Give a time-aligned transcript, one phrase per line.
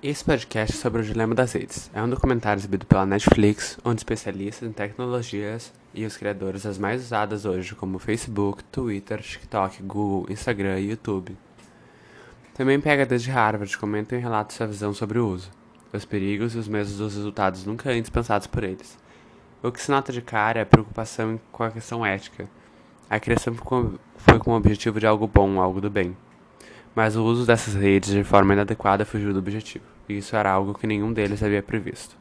[0.00, 1.90] Esse podcast é sobre o dilema das redes.
[1.92, 7.02] É um documentário exibido pela Netflix, onde especialistas em tecnologias e os criadores das mais
[7.02, 11.36] usadas hoje, como Facebook, Twitter, TikTok, Google, Instagram e YouTube.
[12.54, 15.50] Também PHDs de Harvard comentam e relatam sua visão sobre o uso,
[15.92, 18.96] os perigos e os mesmos dos resultados nunca antes pensados por eles.
[19.64, 22.48] O que se nota de cara é a preocupação com a questão ética.
[23.10, 23.52] A criação
[24.16, 26.16] foi com o objetivo de algo bom, algo do bem
[26.98, 30.74] mas o uso dessas redes de forma inadequada fugiu do objetivo, e isso era algo
[30.74, 32.16] que nenhum deles havia previsto.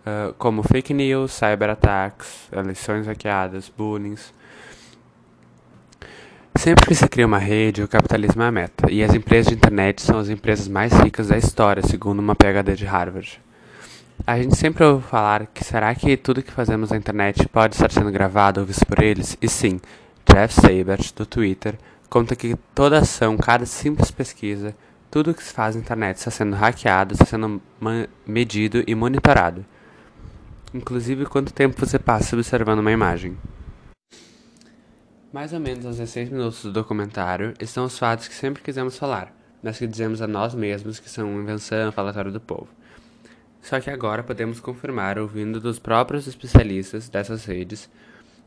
[0.00, 4.16] Uh, como fake news, cyberataques, eleições hackeadas, bullying.
[6.56, 9.54] Sempre que se cria uma rede, o capitalismo é a meta, e as empresas de
[9.54, 13.40] internet são as empresas mais ricas da história, segundo uma PhD de Harvard.
[14.26, 17.92] A gente sempre ouve falar que será que tudo que fazemos na internet pode estar
[17.92, 19.38] sendo gravado ou visto por eles?
[19.40, 19.80] E sim,
[20.26, 24.74] Jeff Sabert, do Twitter, conta que toda ação, cada simples pesquisa,
[25.10, 27.60] tudo que se faz na internet está sendo hackeado, está sendo
[28.26, 29.64] medido e monitorado.
[30.72, 33.36] Inclusive quanto tempo você passa observando uma imagem.
[35.32, 39.34] Mais ou menos aos 16 minutos do documentário estão os fatos que sempre quisemos falar,
[39.62, 42.68] mas que dizemos a nós mesmos que são invenção, falatório do povo.
[43.60, 47.90] Só que agora podemos confirmar, ouvindo dos próprios especialistas dessas redes,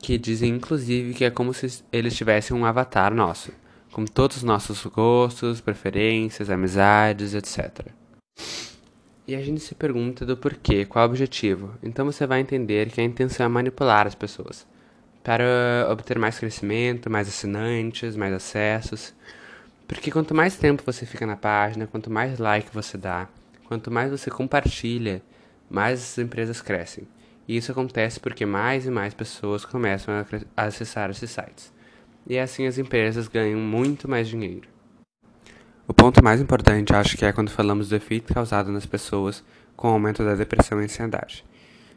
[0.00, 3.52] que dizem inclusive que é como se eles tivessem um avatar nosso,
[3.92, 7.86] com todos os nossos gostos, preferências, amizades, etc.
[9.26, 11.74] E a gente se pergunta do porquê, qual o objetivo.
[11.82, 14.66] Então você vai entender que a intenção é manipular as pessoas
[15.22, 19.14] para obter mais crescimento, mais assinantes, mais acessos.
[19.88, 23.26] Porque quanto mais tempo você fica na página, quanto mais like você dá,
[23.64, 25.22] quanto mais você compartilha,
[25.70, 27.08] mais as empresas crescem.
[27.46, 30.14] E isso acontece porque mais e mais pessoas começam
[30.56, 31.72] a acessar esses sites.
[32.26, 34.68] E assim as empresas ganham muito mais dinheiro.
[35.86, 39.44] O ponto mais importante acho que é quando falamos do efeito causado nas pessoas
[39.76, 41.44] com o aumento da depressão e ansiedade.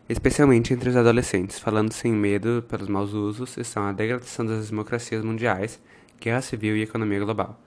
[0.10, 5.24] Especialmente entre os adolescentes, falando sem medo pelos maus usos, estão a degradação das democracias
[5.24, 5.82] mundiais,
[6.20, 7.60] guerra civil e economia global.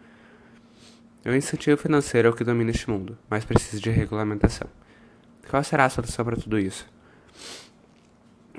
[1.25, 4.69] O incentivo financeiro é o que domina este mundo, mas precisa de regulamentação.
[5.49, 6.87] Qual será a solução para tudo isso?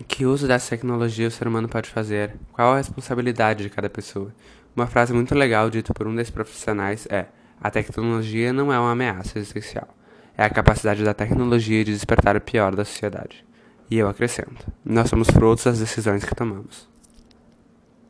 [0.08, 2.36] Que uso dessa tecnologia o ser humano pode fazer?
[2.54, 4.34] Qual a responsabilidade de cada pessoa?
[4.76, 7.28] Uma frase muito legal dita por um desses profissionais é:
[7.62, 9.88] A tecnologia não é uma ameaça existencial.
[10.38, 13.46] É a capacidade da tecnologia de despertar o pior da sociedade.
[13.90, 16.91] E eu acrescento: Nós somos frutos das decisões que tomamos.